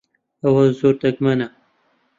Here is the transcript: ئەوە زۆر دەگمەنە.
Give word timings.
ئەوە 0.43 0.63
زۆر 0.79 0.95
دەگمەنە. 1.05 1.47